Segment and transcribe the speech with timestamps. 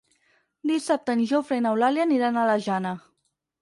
[0.71, 2.99] Dissabte en Jofre i n'Eulàlia aniran a la Jana.